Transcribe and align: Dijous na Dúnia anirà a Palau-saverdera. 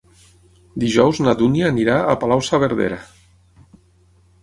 Dijous 0.83 1.19
na 1.27 1.35
Dúnia 1.43 1.69
anirà 1.73 1.99
a 2.01 2.17
Palau-saverdera. 2.25 3.01